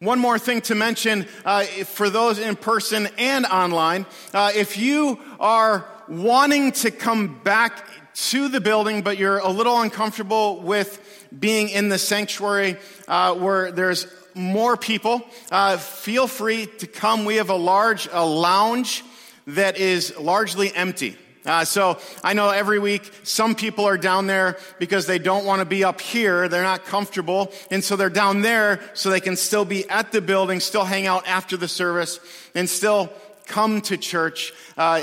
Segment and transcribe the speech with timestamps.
[0.00, 4.04] One more thing to mention uh, for those in person and online.
[4.34, 7.88] Uh, if you are wanting to come back
[8.28, 12.76] to the building, but you're a little uncomfortable with being in the sanctuary
[13.08, 17.24] uh, where there's more people, uh, feel free to come.
[17.24, 19.02] We have a large a lounge
[19.46, 21.16] that is largely empty.
[21.46, 25.60] Uh, so I know every week some people are down there because they don't want
[25.60, 26.48] to be up here.
[26.48, 27.52] They're not comfortable.
[27.70, 31.06] And so they're down there so they can still be at the building, still hang
[31.06, 32.18] out after the service,
[32.54, 33.12] and still
[33.46, 34.52] come to church.
[34.76, 35.02] Uh,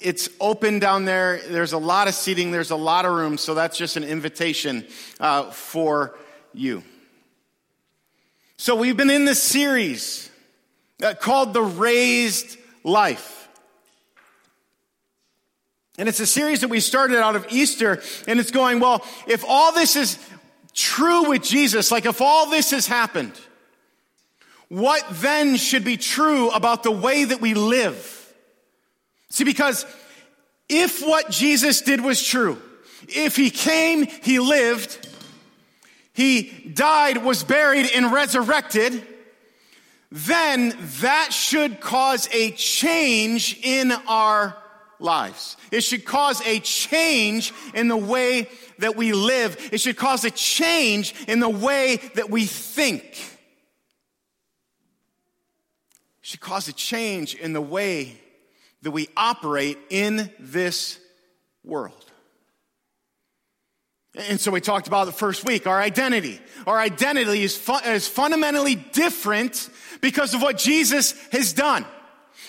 [0.00, 1.40] it's open down there.
[1.48, 2.52] There's a lot of seating.
[2.52, 3.38] There's a lot of room.
[3.38, 4.86] So that's just an invitation
[5.20, 6.16] uh, for
[6.54, 6.82] you.
[8.56, 10.30] So we've been in this series
[11.02, 13.45] uh, called The Raised Life.
[15.98, 19.44] And it's a series that we started out of Easter, and it's going, well, if
[19.46, 20.18] all this is
[20.74, 23.32] true with Jesus, like if all this has happened,
[24.68, 28.12] what then should be true about the way that we live?
[29.30, 29.86] See, because
[30.68, 32.60] if what Jesus did was true,
[33.08, 35.08] if he came, he lived,
[36.12, 39.06] he died, was buried, and resurrected,
[40.10, 44.56] then that should cause a change in our
[44.98, 45.56] lives.
[45.70, 49.70] It should cause a change in the way that we live.
[49.72, 53.02] It should cause a change in the way that we think.
[53.02, 53.18] It
[56.22, 58.16] should cause a change in the way
[58.82, 60.98] that we operate in this
[61.64, 62.04] world.
[64.14, 66.40] And so we talked about the first week, our identity.
[66.66, 69.68] Our identity is, fu- is fundamentally different
[70.00, 71.84] because of what Jesus has done.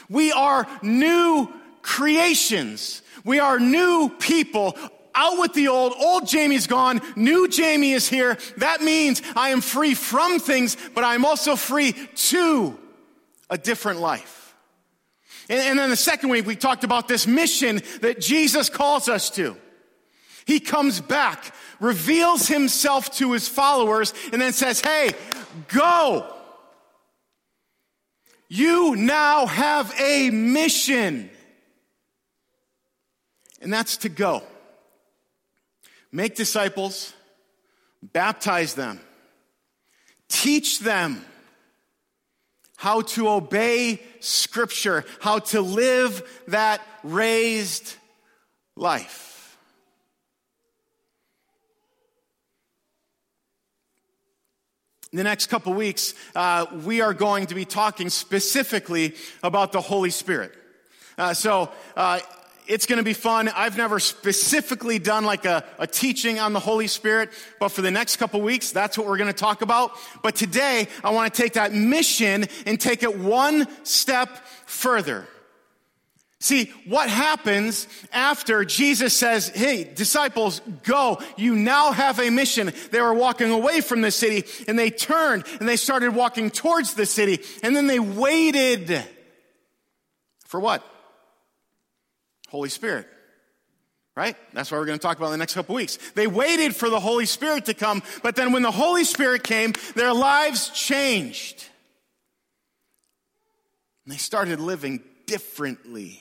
[0.10, 1.52] We are new
[1.88, 3.02] creations.
[3.24, 4.78] We are new people.
[5.16, 5.94] Out with the old.
[5.98, 7.02] Old Jamie's gone.
[7.16, 8.38] New Jamie is here.
[8.58, 12.78] That means I am free from things, but I'm also free to
[13.50, 14.54] a different life.
[15.50, 19.56] And, then the second week, we talked about this mission that Jesus calls us to.
[20.46, 25.12] He comes back, reveals himself to his followers, and then says, Hey,
[25.70, 26.32] go.
[28.50, 31.30] You now have a mission
[33.62, 34.44] and that's to go.
[36.12, 37.14] Make disciples,
[38.02, 39.00] baptize them,
[40.30, 41.26] teach them
[42.78, 47.96] how to obey Scripture, how to live that raised
[48.76, 49.58] life.
[55.12, 59.82] In the next couple weeks, uh, we are going to be talking specifically about the
[59.82, 60.52] Holy Spirit.
[61.18, 62.20] Uh, so, uh,
[62.68, 63.50] it's going to be fun.
[63.50, 67.30] I've never specifically done like a, a teaching on the Holy Spirit,
[67.60, 69.92] but for the next couple weeks, that's what we're going to talk about.
[70.22, 74.30] But today, I want to take that mission and take it one step
[74.66, 75.28] further.
[76.40, 81.20] See, what happens after Jesus says, Hey, disciples, go.
[81.36, 82.72] You now have a mission.
[82.92, 86.94] They were walking away from the city and they turned and they started walking towards
[86.94, 89.04] the city and then they waited.
[90.46, 90.84] For what?
[92.48, 93.08] Holy Spirit.
[94.16, 94.36] Right?
[94.54, 96.00] That's what we're going to talk about in the next couple weeks.
[96.16, 99.74] They waited for the Holy Spirit to come, but then when the Holy Spirit came,
[99.96, 101.64] their lives changed.
[104.06, 106.20] And they started living differently.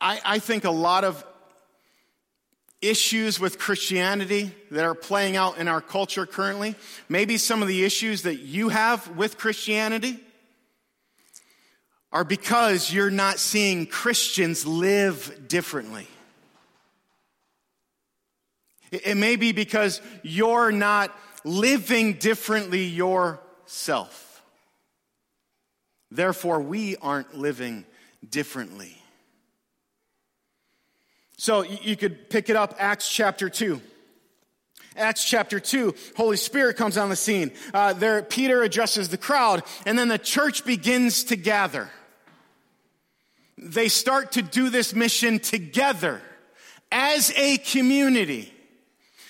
[0.00, 1.24] I, I think a lot of
[2.80, 6.74] issues with Christianity that are playing out in our culture currently,
[7.08, 10.18] maybe some of the issues that you have with Christianity,
[12.12, 16.06] are because you're not seeing Christians live differently.
[18.90, 24.42] It may be because you're not living differently yourself.
[26.10, 27.86] Therefore, we aren't living
[28.28, 28.94] differently.
[31.38, 33.80] So you could pick it up, Acts chapter 2.
[34.94, 37.50] Acts chapter 2, Holy Spirit comes on the scene.
[37.72, 41.88] Uh, there, Peter addresses the crowd, and then the church begins to gather
[43.62, 46.20] they start to do this mission together
[46.90, 48.52] as a community.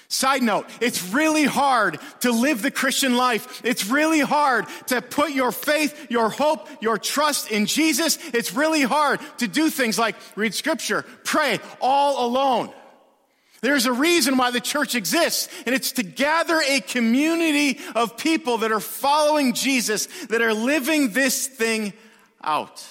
[0.09, 3.63] Side note, it's really hard to live the Christian life.
[3.65, 8.19] It's really hard to put your faith, your hope, your trust in Jesus.
[8.35, 12.75] It's really hard to do things like read scripture, pray all alone.
[13.63, 18.59] There's a reason why the church exists, and it's to gather a community of people
[18.59, 21.95] that are following Jesus, that are living this thing
[22.45, 22.85] out.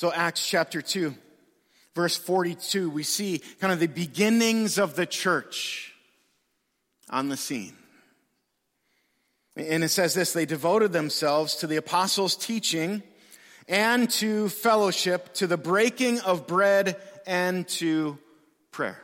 [0.00, 1.14] So, Acts chapter 2,
[1.94, 5.92] verse 42, we see kind of the beginnings of the church.
[7.10, 7.74] on the scene.
[9.56, 13.02] And it says this they devoted themselves to the apostles' teaching
[13.68, 18.16] and to fellowship, to the breaking of bread and to
[18.70, 19.02] prayer.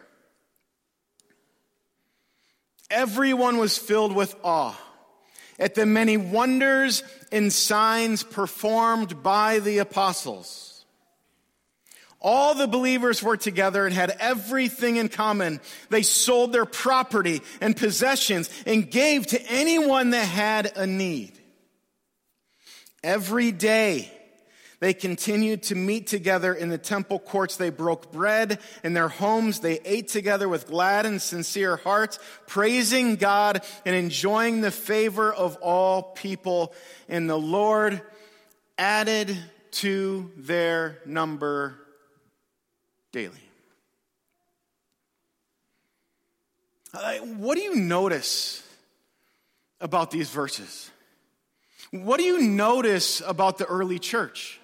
[2.91, 4.81] Everyone was filled with awe
[5.59, 10.73] at the many wonders and signs performed by the apostles.
[12.21, 15.61] All the believers were together and had everything in common.
[15.91, 21.39] They sold their property and possessions and gave to anyone that had a need.
[23.05, 24.11] Every day,
[24.81, 27.57] they continued to meet together in the temple courts.
[27.57, 29.61] They broke bread in their homes.
[29.61, 35.57] They ate together with glad and sincere hearts, praising God and enjoying the favor of
[35.57, 36.75] all people.
[37.09, 38.03] And the Lord
[38.77, 39.37] added
[39.73, 41.86] to their number
[43.13, 43.41] daily.
[47.37, 48.63] What do you notice
[49.81, 50.91] about these verses?
[51.91, 54.59] What do you notice about the early church?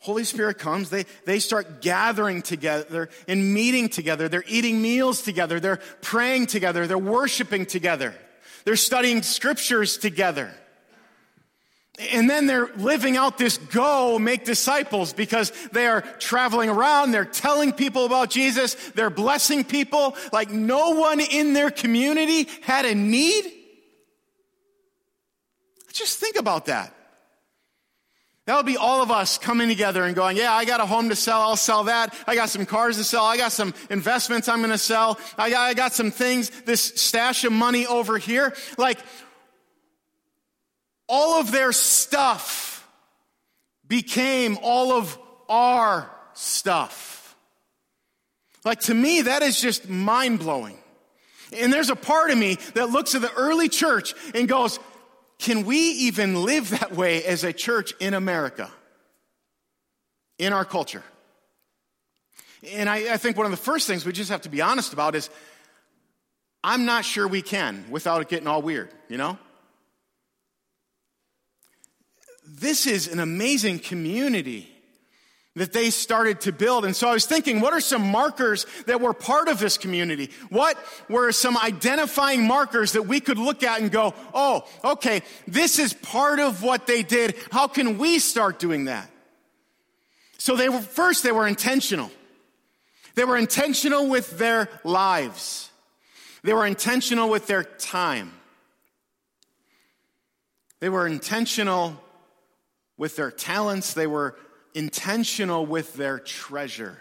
[0.00, 4.28] Holy Spirit comes, they, they start gathering together and meeting together.
[4.28, 5.60] They're eating meals together.
[5.60, 6.86] They're praying together.
[6.86, 8.14] They're worshiping together.
[8.64, 10.54] They're studying scriptures together.
[12.12, 17.10] And then they're living out this go make disciples because they are traveling around.
[17.10, 18.74] They're telling people about Jesus.
[18.90, 23.52] They're blessing people like no one in their community had a need.
[25.92, 26.94] Just think about that.
[28.48, 31.10] That would be all of us coming together and going, yeah, I got a home
[31.10, 31.42] to sell.
[31.42, 32.14] I'll sell that.
[32.26, 33.24] I got some cars to sell.
[33.24, 35.18] I got some investments I'm going to sell.
[35.36, 38.54] I got, I got some things, this stash of money over here.
[38.78, 39.00] Like,
[41.08, 42.86] all of their stuff
[43.86, 45.18] became all of
[45.48, 47.36] our stuff.
[48.64, 50.78] Like, to me, that is just mind blowing.
[51.56, 54.78] And there's a part of me that looks at the early church and goes,
[55.38, 58.70] can we even live that way as a church in America?
[60.38, 61.02] In our culture?
[62.72, 64.92] And I, I, think one of the first things we just have to be honest
[64.92, 65.30] about is
[66.62, 69.38] I'm not sure we can without it getting all weird, you know?
[72.50, 74.68] This is an amazing community
[75.54, 76.84] that they started to build.
[76.84, 80.30] And so I was thinking, what are some markers that were part of this community?
[80.48, 80.78] What
[81.08, 85.92] were some identifying markers that we could look at and go, oh, okay, this is
[85.92, 87.34] part of what they did.
[87.50, 89.10] How can we start doing that?
[90.38, 92.10] So they were, first, they were intentional.
[93.14, 95.70] They were intentional with their lives.
[96.44, 98.32] They were intentional with their time.
[100.80, 102.00] They were intentional
[102.98, 103.94] with their talents.
[103.94, 104.36] They were
[104.74, 106.98] intentional with their treasure.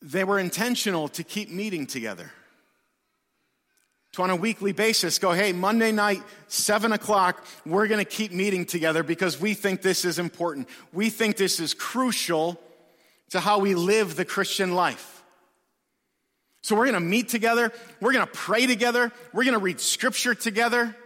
[0.00, 2.30] They were intentional to keep meeting together.
[4.12, 8.32] To on a weekly basis go, hey, Monday night, seven o'clock, we're going to keep
[8.32, 10.68] meeting together because we think this is important.
[10.92, 12.60] We think this is crucial
[13.30, 15.24] to how we live the Christian life.
[16.62, 17.72] So we're going to meet together.
[18.00, 19.12] We're going to pray together.
[19.32, 20.96] We're going to read scripture together.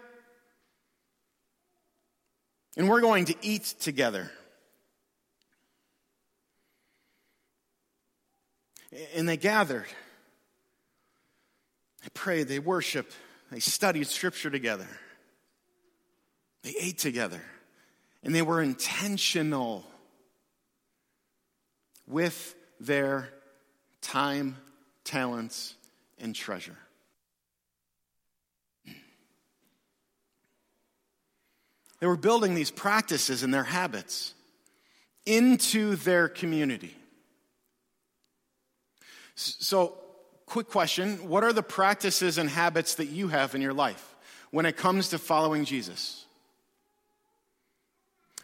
[2.77, 4.31] And we're going to eat together.
[9.15, 9.87] And they gathered.
[12.03, 13.15] They prayed, they worshiped,
[13.51, 14.89] they studied scripture together.
[16.63, 17.43] They ate together.
[18.23, 19.85] And they were intentional
[22.07, 23.29] with their
[24.01, 24.57] time,
[25.05, 25.75] talents,
[26.19, 26.77] and treasure.
[32.01, 34.35] They were building these practices and their habits
[35.27, 36.97] into their community.
[39.35, 39.97] So,
[40.47, 44.15] quick question What are the practices and habits that you have in your life
[44.51, 46.25] when it comes to following Jesus?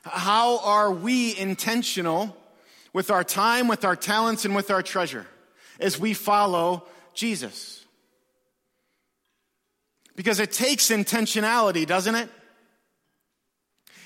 [0.04, 2.36] How are we intentional
[2.92, 5.26] with our time, with our talents, and with our treasure
[5.80, 7.84] as we follow Jesus?
[10.14, 12.30] Because it takes intentionality, doesn't it?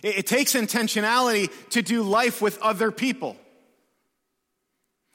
[0.03, 3.37] It, takes intentionality to do life with other people.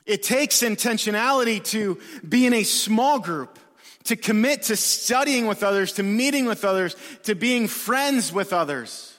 [0.06, 3.58] It takes intentionality to be in a small group,
[4.04, 9.16] to commit to studying with others, to meeting with others, to being friends with others.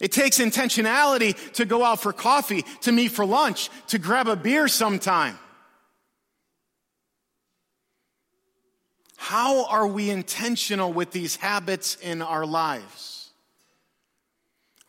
[0.00, 4.36] It takes intentionality to go out for coffee, to meet for lunch, to grab a
[4.36, 5.38] beer sometime.
[9.16, 13.09] How are we intentional with these habits in our lives?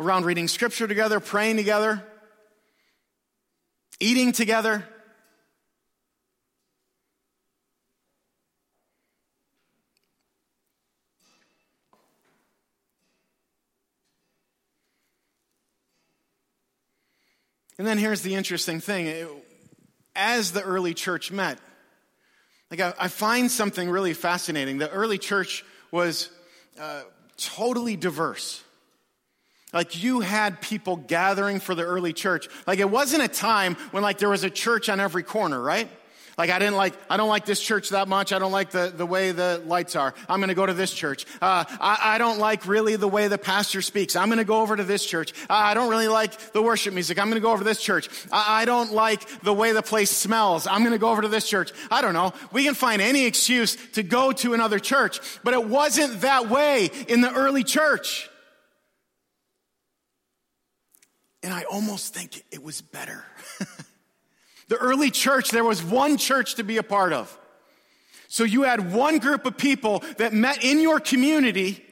[0.02, 2.04] around reading scripture together, praying together,
[4.00, 4.84] eating together.
[17.78, 19.28] And then here's the interesting thing
[20.16, 21.60] as the early church met,
[22.70, 24.78] like I, I, find something really fascinating.
[24.78, 26.30] The early church was
[26.80, 27.02] uh,
[27.38, 28.64] totally diverse.
[29.74, 32.50] Like you had people gathering for the early church.
[32.68, 35.90] Like it wasn't a time when like there was a church on every corner, right?
[36.38, 38.34] Like I didn't like, I don't like this church that much.
[38.34, 40.14] I don't like the, the way the lights are.
[40.28, 41.26] I'm going to go to this church.
[41.42, 44.16] Uh, I, I, don't like really the way the pastor speaks.
[44.16, 45.34] I'm going to go over to this church.
[45.44, 47.20] Uh, I don't really like the worship music.
[47.20, 48.10] I'm going to go over to this church.
[48.32, 50.66] I, I don't like the way the place smells.
[50.66, 51.74] I'm going to go over to this church.
[51.92, 52.34] I don't know.
[52.52, 56.90] We can find any excuse to go to another church, but it wasn't that way
[57.08, 58.31] in the early church.
[61.44, 63.24] And I almost think it was better.
[64.72, 67.38] The early church, there was one church to be a part of.
[68.30, 71.84] So you had one group of people that met in your community.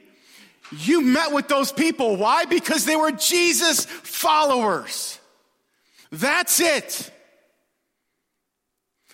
[0.72, 2.16] You met with those people.
[2.16, 2.46] Why?
[2.46, 5.20] Because they were Jesus followers.
[6.10, 7.10] That's it.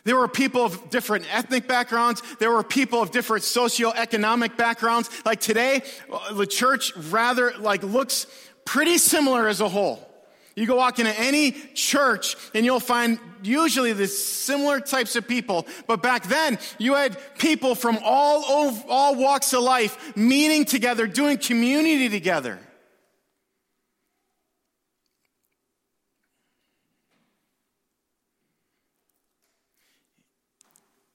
[0.05, 2.23] There were people of different ethnic backgrounds.
[2.39, 5.11] There were people of different socioeconomic backgrounds.
[5.25, 8.29] Like today, uh, the church rather like looks
[8.65, 10.09] pretty similar as a whole.
[10.57, 15.67] You go walk into any church and you'll find usually the similar types of people.
[15.87, 21.07] But back then, you had people from all, over, all walks of life meeting together,
[21.07, 22.59] doing community together.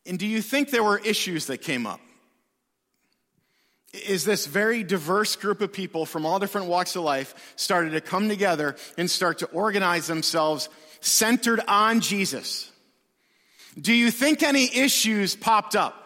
[0.05, 1.99] And do you think there were issues that came up?
[3.93, 8.01] Is this very diverse group of people from all different walks of life started to
[8.01, 10.69] come together and start to organize themselves
[11.01, 12.71] centered on Jesus.
[13.79, 15.97] Do you think any issues popped up?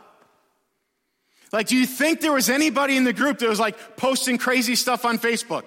[1.51, 4.75] Like, do you think there was anybody in the group that was like posting crazy
[4.75, 5.63] stuff on Facebook?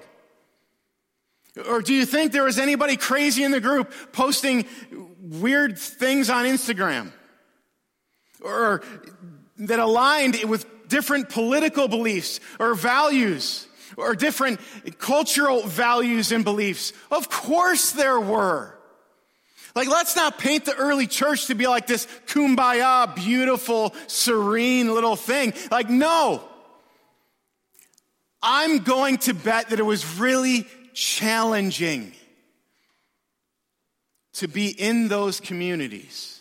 [1.68, 4.66] Or do you think there was anybody crazy in the group posting
[5.20, 7.12] weird things on Instagram?
[8.40, 8.82] Or
[9.58, 13.66] that aligned with different political beliefs or values
[13.96, 14.60] or different
[14.98, 16.92] cultural values and beliefs?
[17.10, 18.74] Of course there were.
[19.74, 25.14] Like, let's not paint the early church to be like this kumbaya, beautiful, serene little
[25.14, 25.52] thing.
[25.70, 26.42] Like, no.
[28.42, 32.12] I'm going to bet that it was really challenging
[34.34, 36.37] to be in those communities.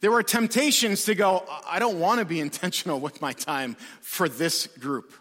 [0.00, 4.28] There were temptations to go, I don't want to be intentional with my time for
[4.28, 5.12] this group.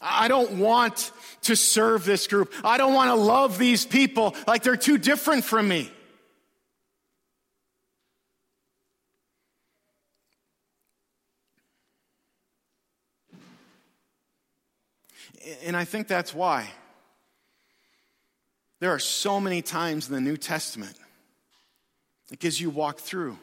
[0.00, 1.10] I don't want
[1.42, 2.52] to serve this group.
[2.62, 5.90] I don't want to love these people like they're too different from me.
[15.64, 16.68] And I think that's why
[18.80, 20.96] there are so many times in the New Testament,
[22.30, 23.38] like as you walk through,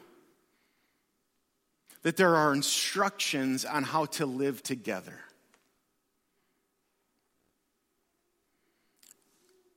[2.04, 5.18] that there are instructions on how to live together.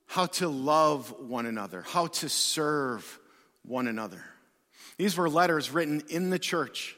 [0.06, 3.20] How to love one another, how to serve
[3.66, 4.24] one another.
[4.98, 6.96] These were letters written in the church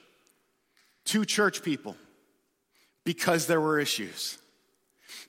[1.05, 1.95] to church people
[3.03, 4.37] because there were issues.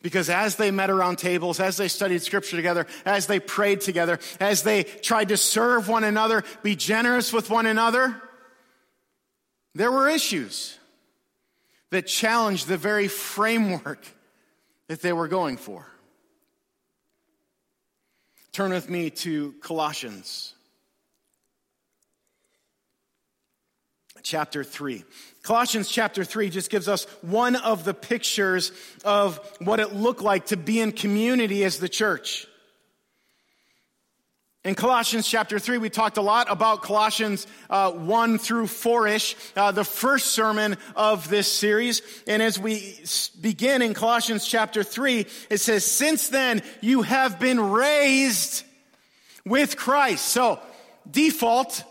[0.02, 4.19] Because as they met around tables, as they studied scripture together, as they prayed together,
[4.38, 8.23] as they tried to serve one another, be generous with one another,
[9.75, 10.79] there were issues
[11.91, 14.07] that challenged the very framework
[14.89, 15.87] that they were going for.
[18.53, 20.55] Turn with me to Colossians
[24.23, 25.05] chapter 3.
[25.43, 28.73] Colossians chapter 3 just gives us one of the pictures
[29.05, 32.47] of what it looked like to be in community as the church.
[34.62, 39.35] In Colossians chapter 3, we talked a lot about Colossians uh, 1 through 4 ish,
[39.57, 42.02] uh, the first sermon of this series.
[42.26, 43.02] And as we
[43.40, 48.64] begin in Colossians chapter 3, it says, Since then you have been raised
[49.47, 50.26] with Christ.
[50.26, 50.61] So,
[51.11, 51.83] default,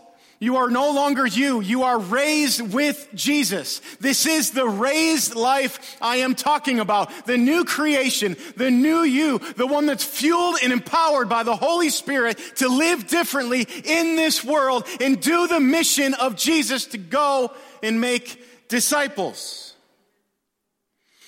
[0.41, 1.59] you are no longer you.
[1.59, 3.81] You are raised with Jesus.
[3.99, 7.25] This is the raised life I am talking about.
[7.25, 11.89] The new creation, the new you, the one that's fueled and empowered by the Holy
[11.89, 17.51] Spirit to live differently in this world and do the mission of Jesus to go
[17.83, 19.75] and make disciples.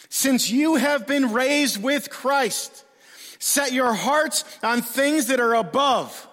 [0.08, 2.86] Since you have been raised with Christ,
[3.40, 6.30] set your hearts on things that are above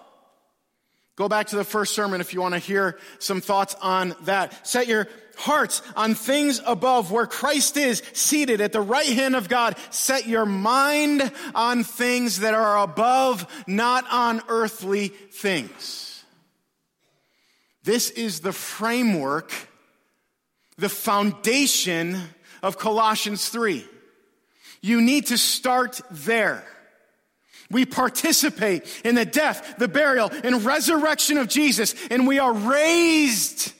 [1.19, 4.65] Go back to the first sermon if you want to hear some thoughts on that.
[4.65, 9.49] Set your hearts on things above where Christ is seated at the right hand of
[9.49, 9.75] God.
[9.89, 16.23] Set your mind on things that are above, not on earthly things.
[17.83, 19.51] This is the framework,
[20.77, 22.17] the foundation
[22.63, 23.85] of Colossians 3.
[24.79, 26.63] You need to start there.
[27.71, 33.73] We participate in the death, the burial, and resurrection of Jesus, and we are raised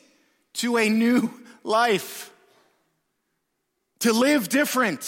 [0.53, 1.31] to a new
[1.63, 2.31] life,
[3.99, 5.03] to live different.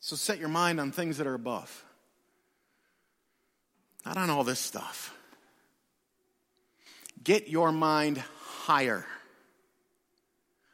[0.00, 1.84] So set your mind on things that are above,
[4.06, 5.14] not on all this stuff.
[7.22, 9.04] Get your mind higher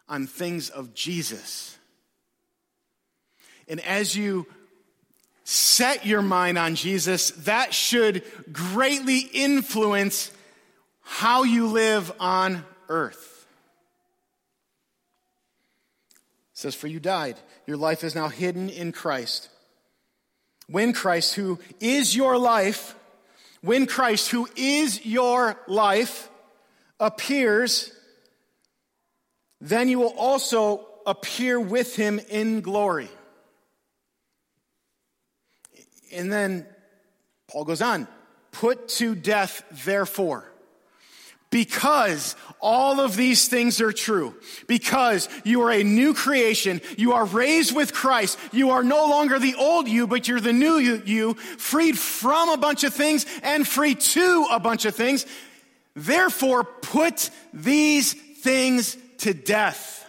[0.08, 1.76] on things of Jesus.
[3.68, 4.46] And as you
[5.44, 8.22] set your mind on Jesus, that should
[8.52, 10.30] greatly influence
[11.02, 13.46] how you live on earth.
[16.52, 17.36] It says, For you died,
[17.66, 19.48] your life is now hidden in Christ.
[20.68, 22.96] When Christ, who is your life,
[23.60, 26.28] when Christ, who is your life,
[26.98, 27.92] appears,
[29.60, 33.08] then you will also appear with him in glory.
[36.12, 36.66] And then
[37.48, 38.08] Paul goes on,
[38.52, 40.50] put to death, therefore.
[41.50, 44.34] Because all of these things are true.
[44.66, 46.80] Because you are a new creation.
[46.98, 48.36] You are raised with Christ.
[48.52, 52.56] You are no longer the old you, but you're the new you, freed from a
[52.56, 55.24] bunch of things and free to a bunch of things.
[55.94, 60.04] Therefore, put these things to death.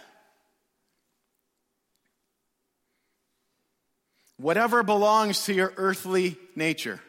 [4.36, 7.00] Whatever belongs to your earthly nature.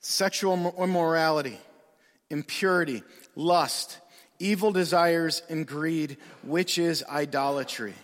[0.00, 1.58] Sexual immorality,
[2.30, 3.02] impurity,
[3.36, 3.98] lust,
[4.38, 7.94] evil desires, and greed, which is idolatry.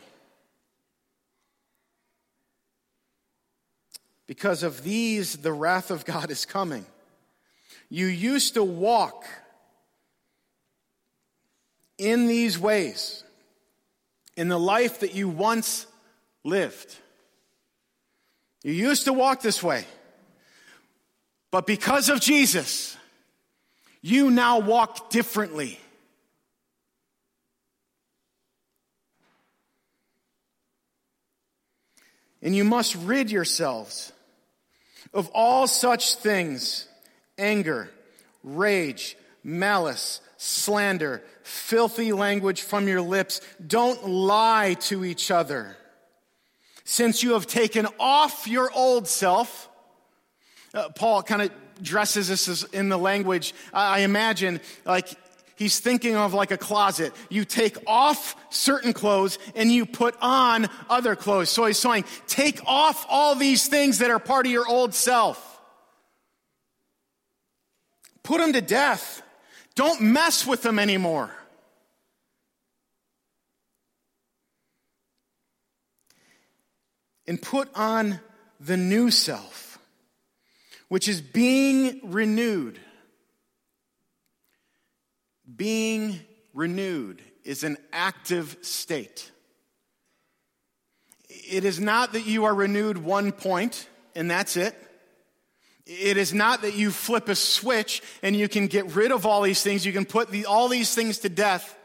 [4.27, 6.85] Because of these, the wrath of God is coming.
[7.89, 9.25] You used to walk
[11.99, 13.25] in these ways
[14.37, 15.87] in the life that you once
[16.45, 16.95] lived.
[18.63, 19.85] You used to walk this way,
[21.51, 22.97] but because of Jesus,
[24.03, 25.81] you now walk differently.
[32.43, 34.13] And you must rid yourselves
[35.13, 36.87] of all such things
[37.39, 37.91] anger,
[38.45, 43.41] rage, malice, slander, filthy language from your lips.
[43.65, 45.77] Don't lie to each other.
[46.85, 49.69] Since you have taken off your old self,
[50.75, 51.51] uh, Paul kind of
[51.83, 55.09] dresses this in the language, I imagine, like
[55.57, 57.13] he's thinking of like a closet.
[57.29, 61.51] You take off certain clothes and you put on other clothes.
[61.51, 65.43] So he's saying, take off all these things that are part of your old self.
[68.23, 69.23] Put them to death.
[69.77, 71.31] Don't mess with them anymore.
[77.29, 78.19] And put on
[78.59, 79.79] the new self,
[80.89, 82.81] which is being renewed.
[85.55, 86.21] Being
[86.55, 89.31] renewed is an active state.
[91.29, 94.75] It is not that you are renewed one point and that's it.
[95.87, 99.43] It is not that you flip a switch and you can get rid of all
[99.43, 101.77] these things, you can put the, all these things to death.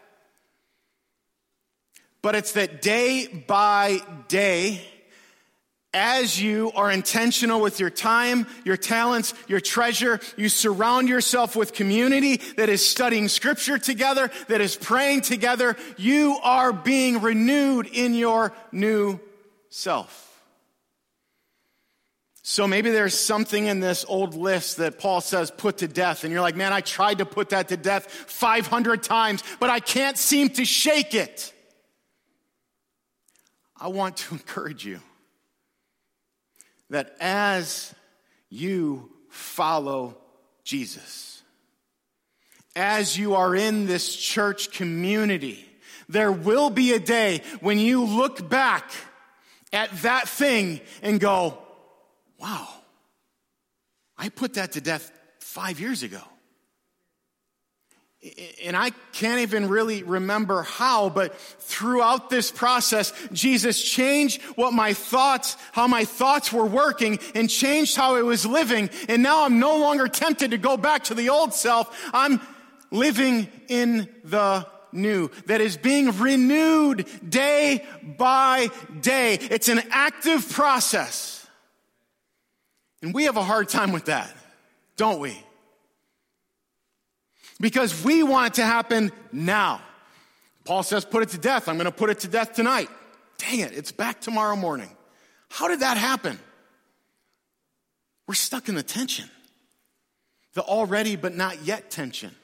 [2.24, 4.82] But it's that day by day,
[5.94, 11.74] as you are intentional with your time, your talents, your treasure, you surround yourself with
[11.74, 18.14] community that is studying scripture together, that is praying together, you are being renewed in
[18.14, 19.20] your new
[19.70, 20.31] self.
[22.44, 26.34] So maybe there's something in this old list that Paul says put to death, and
[26.34, 30.18] you're like, man, I tried to put that to death 500 times, but I can't
[30.18, 31.54] seem to shake it.
[33.80, 35.02] I want to encourage you
[36.90, 37.94] that as
[38.50, 40.18] you follow
[40.64, 41.44] Jesus,
[42.76, 45.64] as you are in this church community,
[46.10, 48.92] there will be a day when you look back
[49.72, 51.58] at that thing and go,
[52.42, 52.68] wow,
[54.18, 56.22] I put that to death five years ago.
[58.64, 64.94] and I can't even really remember how, but throughout this process, Jesus changed what my
[64.94, 68.90] thoughts, how my thoughts were working and changed how I was living.
[69.10, 72.10] And now I'm no longer tempted to go back to the old self.
[72.14, 72.40] I'm
[72.92, 77.86] living in the new, that is being renewed day
[78.18, 79.36] by day.
[79.36, 81.41] It's an active process.
[83.02, 84.32] And we have a hard time with that,
[84.96, 85.38] don't we?
[87.62, 89.82] because we want it to happen now.
[90.66, 91.70] Paul says, put it to death.
[91.70, 92.90] I'm going to put it to death tonight.
[93.38, 94.90] Dang it, it's back tomorrow morning.
[95.50, 96.40] How did that happen?
[98.28, 99.30] We're stuck in the tension,
[100.54, 102.36] the already but not yet tension.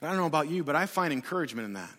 [0.00, 1.90] But I don't know about you, but I find encouragement in that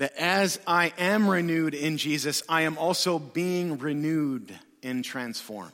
[0.00, 5.72] that as I am renewed in Jesus, I am also being renewed and transformed.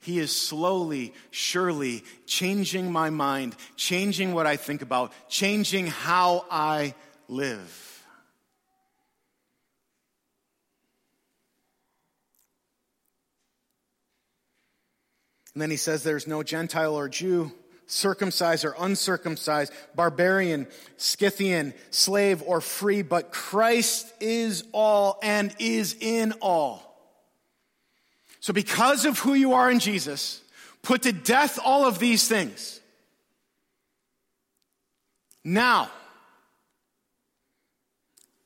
[0.00, 6.94] He is slowly, surely changing my mind, changing what I think about, changing how I
[7.28, 8.02] live.
[15.52, 17.52] And then he says there's no Gentile or Jew
[17.86, 26.32] circumcised or uncircumcised, barbarian, Scythian, slave or free, but Christ is all and is in
[26.40, 26.82] all.
[28.40, 30.40] So because of who you are in Jesus,
[30.82, 32.80] put to death all of these things.
[35.44, 35.90] Now,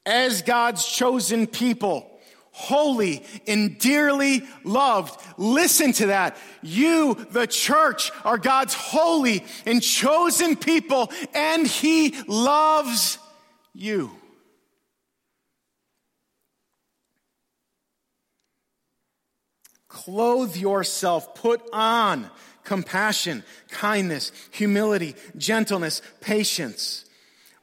[0.05, 2.10] as God's chosen people,
[2.53, 5.21] holy and dearly loved.
[5.37, 6.37] Listen to that.
[6.63, 13.19] You, the church, are God's holy and chosen people, and He loves
[13.75, 14.11] you.
[19.89, 22.31] Clothe yourself, put on
[22.65, 27.05] compassion, kindness, humility, gentleness, patience.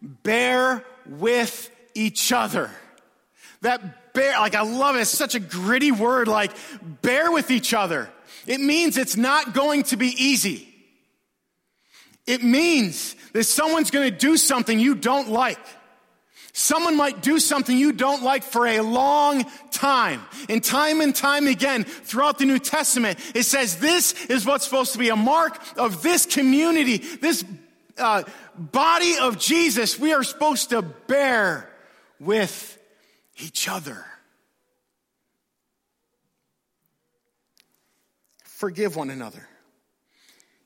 [0.01, 2.69] Bear with each other.
[3.61, 5.01] That bear, like I love it.
[5.01, 6.51] It's such a gritty word, like
[7.03, 8.09] bear with each other.
[8.47, 10.67] It means it's not going to be easy.
[12.25, 15.59] It means that someone's going to do something you don't like.
[16.51, 20.25] Someone might do something you don't like for a long time.
[20.49, 24.93] And time and time again throughout the New Testament, it says this is what's supposed
[24.93, 27.45] to be a mark of this community, this
[27.99, 28.23] uh,
[28.57, 29.99] body of Jesus.
[29.99, 31.69] We are supposed to bear
[32.19, 32.76] with
[33.37, 34.05] each other.
[38.43, 39.47] Forgive one another.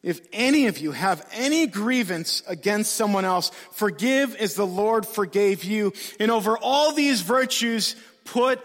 [0.04, 5.64] If any of you have any grievance against someone else, forgive as the Lord forgave
[5.64, 5.94] you.
[6.20, 8.60] And over all these virtues, put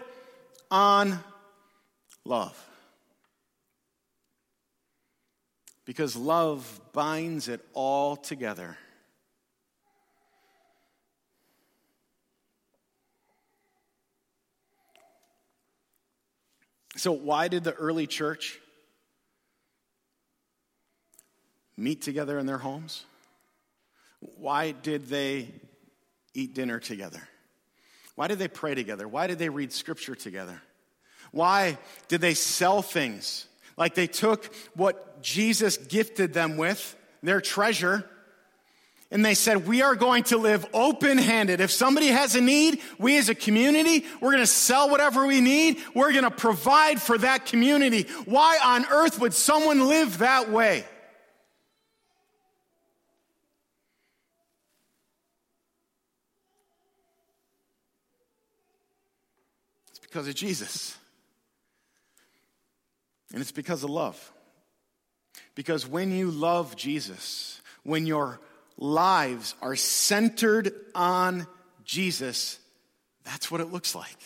[0.71, 1.19] on
[2.25, 2.57] love.
[5.85, 8.77] Because love binds it all together.
[16.97, 18.59] So, why did the early church
[21.77, 23.05] meet together in their homes?
[24.37, 25.49] Why did they
[26.33, 27.21] eat dinner together?
[28.15, 29.07] Why did they pray together?
[29.07, 30.59] Why did they read scripture together?
[31.31, 33.45] Why did they sell things?
[33.77, 38.09] Like they took what Jesus gifted them with, their treasure,
[39.09, 41.61] and they said, We are going to live open handed.
[41.61, 45.39] If somebody has a need, we as a community, we're going to sell whatever we
[45.39, 45.77] need.
[45.93, 48.03] We're going to provide for that community.
[48.25, 50.85] Why on earth would someone live that way?
[59.89, 60.97] It's because of Jesus.
[63.31, 64.33] And it's because of love.
[65.55, 68.39] Because when you love Jesus, when you're
[68.77, 71.47] lives are centered on
[71.83, 72.59] Jesus,
[73.23, 74.17] that's what it looks like.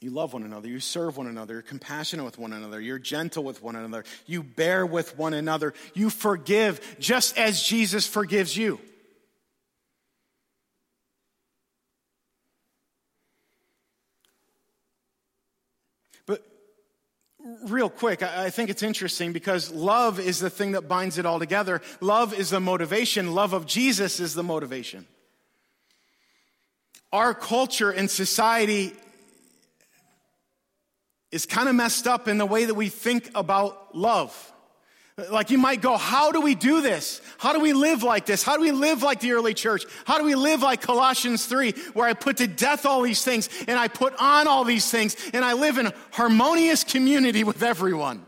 [0.00, 0.68] You love one another.
[0.68, 1.54] You serve one another.
[1.54, 2.80] You're compassionate with one another.
[2.80, 4.04] You're gentle with one another.
[4.26, 5.72] You bear with one another.
[5.94, 8.78] You forgive just as Jesus forgives you.
[17.66, 21.38] Real quick, I think it's interesting because love is the thing that binds it all
[21.38, 21.82] together.
[22.00, 23.34] Love is the motivation.
[23.34, 25.06] Love of Jesus is the motivation.
[27.12, 28.92] Our culture and society
[31.30, 34.52] is kind of messed up in the way that we think about love.
[35.16, 37.22] Like you might go, how do we do this?
[37.38, 38.42] How do we live like this?
[38.42, 39.86] How do we live like the early church?
[40.04, 43.48] How do we live like Colossians 3, where I put to death all these things
[43.66, 48.26] and I put on all these things and I live in harmonious community with everyone?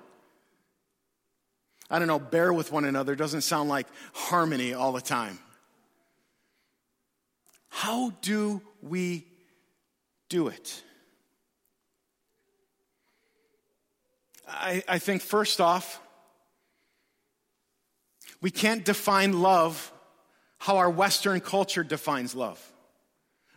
[1.90, 5.38] I don't know, bear with one another doesn't sound like harmony all the time.
[7.68, 9.26] How do we
[10.30, 10.82] do it?
[14.46, 16.00] I, I think first off,
[18.40, 19.92] we can't define love
[20.58, 22.60] how our Western culture defines love.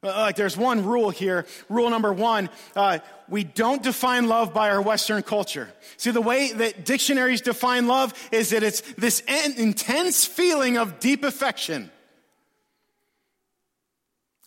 [0.03, 1.45] Uh, like there's one rule here.
[1.69, 5.71] Rule number one, uh, we don't define love by our Western culture.
[5.97, 11.23] See, the way that dictionaries define love is that it's this intense feeling of deep
[11.23, 11.91] affection.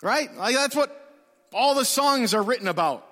[0.02, 0.34] Right?
[0.36, 1.00] Like that's what
[1.52, 3.06] all the songs are written about.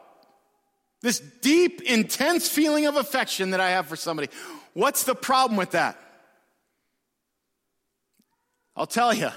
[1.00, 4.28] This deep, intense feeling of affection that I have for somebody.
[4.74, 5.96] What's the problem with that?
[8.76, 9.30] I'll tell you,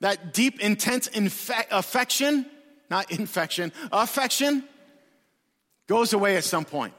[0.00, 2.46] that deep, intense infe- affection,
[2.90, 4.64] not infection, affection,
[5.86, 6.92] goes away at some point.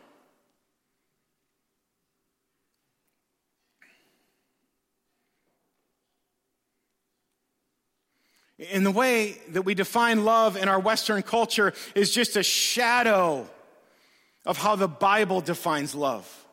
[8.58, 13.48] In the way that we define love in our Western culture is just a shadow
[14.48, 16.47] of how the Bible defines love.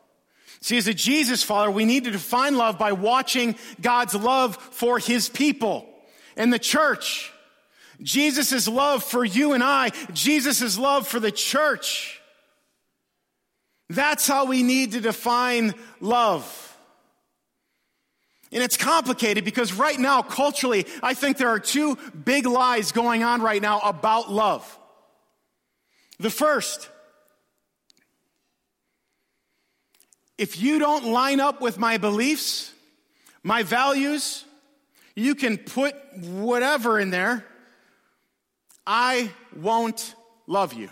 [0.64, 4.98] See, as a Jesus follower, we need to define love by watching God's love for
[4.98, 5.86] his people
[6.38, 7.30] and the church.
[8.00, 12.18] Jesus' love for you and I, Jesus' love for the church.
[13.90, 16.78] That's how we need to define love.
[18.50, 23.22] And it's complicated because right now, culturally, I think there are two big lies going
[23.22, 24.78] on right now about love.
[26.18, 26.88] The first
[30.36, 32.72] If you don't line up with my beliefs,
[33.42, 34.44] my values,
[35.14, 37.44] you can put whatever in there.
[38.86, 40.14] I won't
[40.46, 40.90] love you.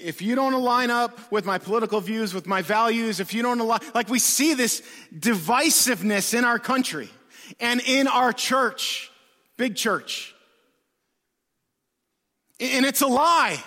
[0.00, 3.58] If you don't align up with my political views, with my values, if you don't
[3.58, 7.08] align, like we see this divisiveness in our country
[7.58, 9.10] and in our church,
[9.56, 10.34] big church.
[12.60, 13.62] And it's a lie.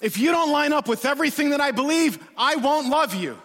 [0.00, 3.38] If you don't line up with everything that I believe, I won't love you.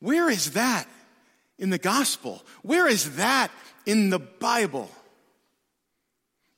[0.00, 0.86] Where is that
[1.58, 2.44] in the gospel?
[2.62, 3.50] Where is that
[3.86, 4.90] in the Bible?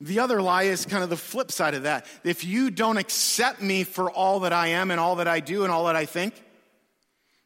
[0.01, 2.05] The other lie is kind of the flip side of that.
[2.23, 5.63] If you don't accept me for all that I am and all that I do
[5.63, 6.33] and all that I think,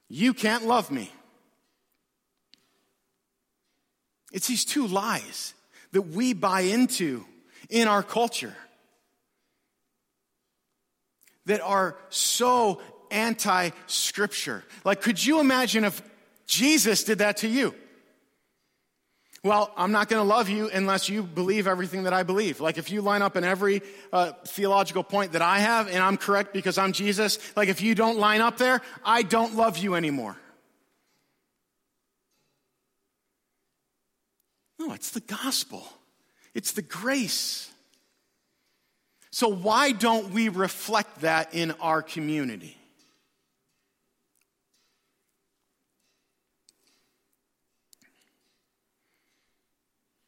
[0.09, 1.11] you can't love me.
[4.31, 5.53] It's these two lies
[5.93, 7.25] that we buy into
[7.69, 8.55] in our culture
[11.45, 14.63] that are so anti scripture.
[14.83, 16.01] Like, could you imagine if
[16.45, 17.75] Jesus did that to you?
[19.43, 22.61] Well, I'm not going to love you unless you believe everything that I believe.
[22.61, 23.81] Like, if you line up in every
[24.13, 27.93] uh, theological point that I have and I'm correct because I'm Jesus, like, if you
[27.93, 30.37] don't line up there, I don't love you anymore.
[34.79, 35.87] No, it's the gospel,
[36.53, 37.69] it's the grace.
[39.33, 42.77] So, why don't we reflect that in our community?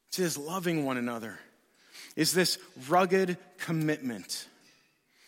[0.09, 1.37] It says, loving one another
[2.15, 2.57] is this
[2.89, 4.47] rugged commitment,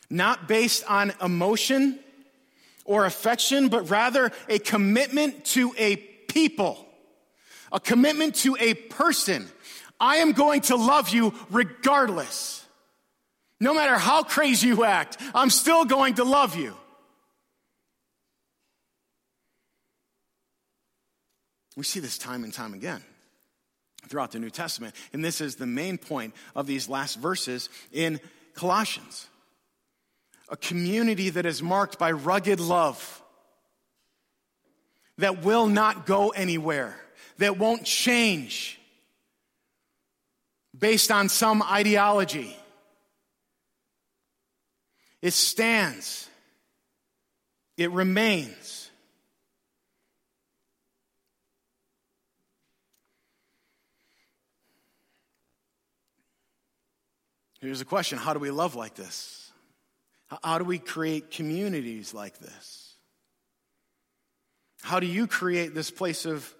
[0.09, 1.99] not based on emotion
[2.83, 6.83] or affection, but rather a commitment to a people,
[7.71, 9.47] a commitment to a person.
[9.99, 12.63] I am going to love you regardless.
[13.59, 16.75] No matter how crazy you act, I'm still going to love you.
[21.75, 23.03] We see this time and time again
[24.07, 24.95] throughout the New Testament.
[25.13, 28.19] And this is the main point of these last verses in
[28.53, 29.27] Colossians.
[30.49, 33.21] A community that is marked by rugged love,
[35.17, 36.95] that will not go anywhere,
[37.37, 38.79] that won't change
[40.77, 42.55] based on some ideology
[45.21, 46.29] it stands.
[47.77, 48.89] It remains.
[57.59, 59.51] Here's a question How do we love like this?
[60.43, 62.95] How do we create communities like this?
[64.81, 66.53] How do you create this place of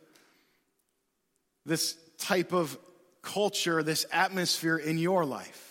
[1.65, 2.77] this type of
[3.21, 5.66] culture, this atmosphere in your life?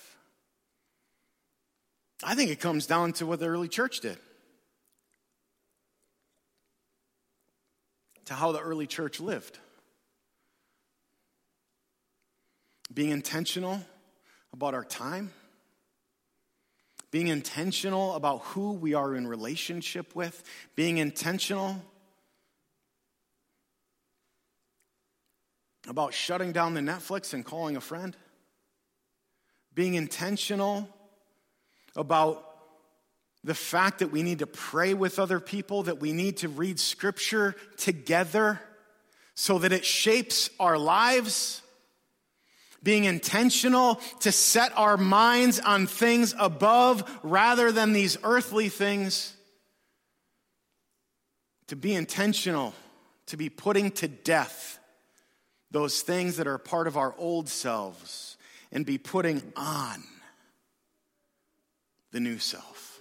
[2.22, 4.18] I think it comes down to what the early church did.
[8.26, 9.59] to how the early church lived.
[12.92, 13.81] Being intentional
[14.52, 15.33] about our time,
[17.11, 20.42] being intentional about who we are in relationship with,
[20.74, 21.83] being intentional
[25.88, 28.16] about shutting down the Netflix and calling a friend,
[29.72, 30.88] being intentional
[31.96, 32.42] about
[33.46, 36.80] the fact that we need to pray with other people, that we need to read
[36.80, 38.61] scripture together
[39.35, 41.62] so that it shapes our lives.
[42.82, 49.35] Being intentional to set our minds on things above rather than these earthly things.
[51.68, 52.74] To be intentional,
[53.26, 54.78] to be putting to death
[55.70, 58.37] those things that are part of our old selves
[58.72, 60.02] and be putting on
[62.16, 62.98] the new self.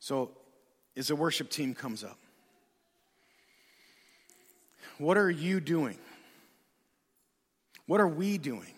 [0.00, 0.32] So,
[0.96, 2.18] as the worship team comes up,
[4.98, 5.98] what are you doing?
[7.86, 8.74] What are we doing?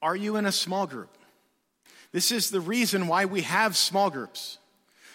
[0.00, 1.10] Are you in a small group?
[2.12, 4.58] This is the reason why we have small groups,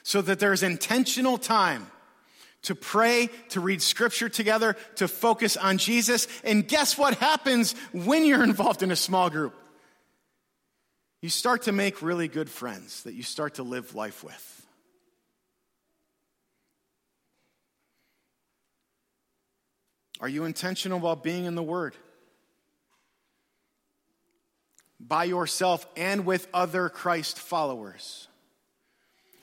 [0.04, 1.88] so that there's intentional time
[2.64, 6.28] to pray, to read scripture together, to focus on Jesus.
[6.44, 9.54] And guess what happens when you're involved in a small group?
[11.22, 14.66] you start to make really good friends that you start to live life with.
[20.20, 21.96] Are you intentional about being in the Word?
[25.08, 28.28] By yourself and with other Christ followers?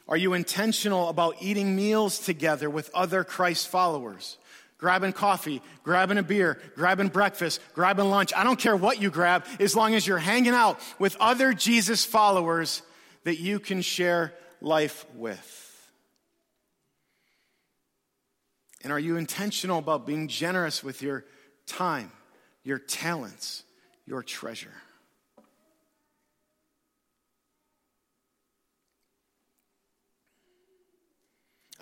[0.07, 4.37] Are you intentional about eating meals together with other Christ followers?
[4.85, 8.35] grabbing coffee, grabbing a beer, grabbing breakfast, grabbing lunch.
[8.37, 12.05] I don't care what you grab, as long as you're hanging out with other Jesus
[12.05, 12.83] followers
[13.25, 15.61] that you can share life with.
[18.83, 21.25] And are you intentional about being generous with your
[21.67, 22.13] time,
[22.63, 23.63] your talents,
[24.05, 24.75] your treasure?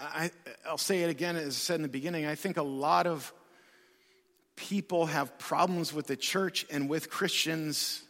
[0.02, 0.30] I,
[0.68, 3.32] will say it again, as I said in the beginning, I think a lot of
[4.56, 8.02] people have problems with the church and with Christians.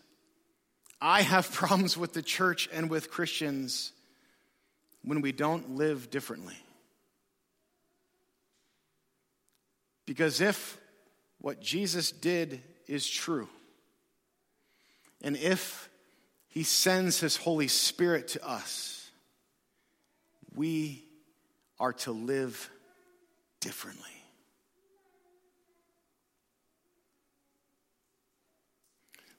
[1.01, 3.93] I have problems with the church and with Christians
[5.05, 6.57] when we don't live differently.
[10.07, 10.79] Because if
[11.41, 13.49] what Jesus did is true,
[15.21, 15.89] and if
[16.49, 19.11] he sends his Holy Spirit to us,
[20.55, 21.05] we
[21.83, 22.71] are to live
[23.61, 24.07] differently.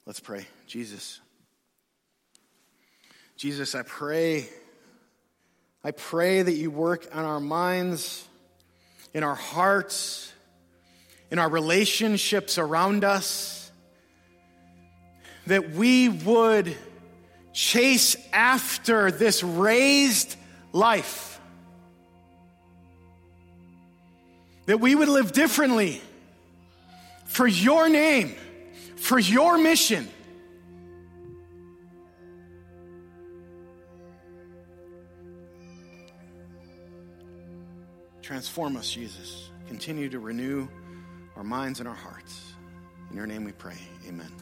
[0.04, 0.46] Let's pray.
[0.66, 1.20] Jesus.
[3.38, 4.46] Jesus, I pray.
[5.82, 8.28] I pray that you work on our minds,
[9.14, 10.30] in our hearts,
[11.30, 13.72] in our relationships around us,
[15.46, 16.76] that we would
[17.54, 20.36] chase after this raised
[20.74, 21.33] life
[24.66, 26.00] that we would live differently
[27.26, 28.34] for your name,
[28.96, 30.08] for your mission.
[38.22, 39.50] Transform us, Jesus.
[39.68, 40.66] Continue to renew
[41.36, 42.54] our minds and our hearts.
[43.10, 43.76] In your name we pray.
[44.08, 44.32] Amen.